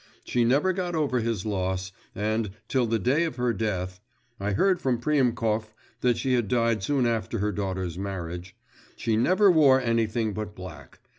She 0.23 0.43
never 0.43 0.73
got 0.73 0.95
over 0.95 1.19
his 1.19 1.45
loss, 1.45 1.91
and, 2.15 2.49
till 2.67 2.87
the 2.87 2.97
day 2.97 3.23
of 3.23 3.35
her 3.35 3.53
death 3.53 3.99
(I 4.39 4.53
heard 4.53 4.81
from 4.81 4.99
Priemkov 4.99 5.75
that 5.99 6.17
she 6.17 6.33
had 6.33 6.47
died 6.47 6.81
soon 6.81 7.05
after 7.05 7.37
her 7.37 7.51
daughter's 7.51 7.99
marriage), 7.99 8.55
she 8.95 9.15
never 9.15 9.51
wore 9.51 9.79
anything 9.79 10.33
but 10.33 10.55
black. 10.55 10.97